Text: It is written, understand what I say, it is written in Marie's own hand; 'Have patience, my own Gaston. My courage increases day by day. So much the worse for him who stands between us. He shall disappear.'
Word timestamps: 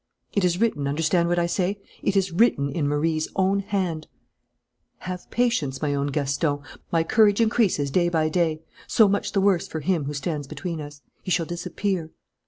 It 0.33 0.43
is 0.43 0.59
written, 0.59 0.87
understand 0.87 1.29
what 1.29 1.37
I 1.37 1.45
say, 1.45 1.79
it 2.01 2.15
is 2.17 2.31
written 2.31 2.71
in 2.71 2.87
Marie's 2.87 3.27
own 3.35 3.59
hand; 3.59 4.07
'Have 5.01 5.29
patience, 5.29 5.79
my 5.79 5.93
own 5.93 6.07
Gaston. 6.07 6.61
My 6.91 7.03
courage 7.03 7.39
increases 7.39 7.91
day 7.91 8.09
by 8.09 8.27
day. 8.27 8.63
So 8.87 9.07
much 9.07 9.31
the 9.33 9.41
worse 9.41 9.67
for 9.67 9.81
him 9.81 10.05
who 10.05 10.15
stands 10.15 10.47
between 10.47 10.81
us. 10.81 11.03
He 11.21 11.29
shall 11.29 11.45
disappear.' 11.45 12.09